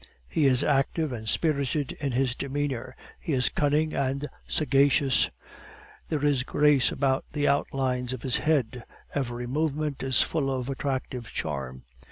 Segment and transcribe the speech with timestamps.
[0.27, 5.29] He is active and spirited in his demeanor; he is cunning and sagacious;
[6.09, 8.83] there is grace about the outlines of his head;
[9.13, 11.83] every movement is full of attractive charm.